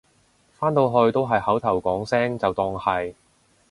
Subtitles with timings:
[0.57, 3.13] 返到去都係口頭講聲就當係